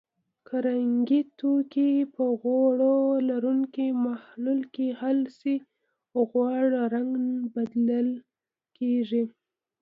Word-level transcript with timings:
که 0.47 0.55
رنګي 0.67 1.21
توکي 1.39 1.91
په 2.15 2.23
غوړ 2.41 2.75
لرونکي 3.29 3.87
محلل 4.05 4.59
کې 4.73 4.87
حل 4.99 5.19
شي 5.39 5.55
غوړ 6.31 6.63
رنګ 6.95 7.13
بلل 7.53 8.09
کیږي. 8.77 9.23